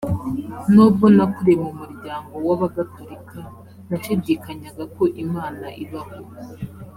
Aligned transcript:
nubwo 0.73 1.05
nakuriye 1.15 1.57
mu 1.65 1.71
muryango 1.79 2.33
w 2.47 2.49
‘abagatolika, 2.55 3.39
nashidikanyaga 3.87 4.83
ko 4.95 5.03
imana 5.23 5.65
ibaho. 5.83 6.17